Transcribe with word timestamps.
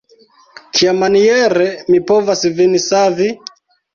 Kiamaniere 0.77 1.67
mi 1.91 2.01
povas 2.11 2.43
vin 2.61 2.73
savi? 2.87 3.31